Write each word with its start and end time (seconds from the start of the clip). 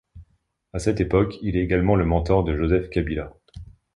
À 0.73 0.79
cette 0.79 0.99
époque, 0.99 1.37
il 1.43 1.55
est 1.55 1.59
également 1.63 1.95
le 1.95 2.05
mentor 2.05 2.43
de 2.43 2.55
Joseph 2.57 2.89
Kabila. 2.89 3.35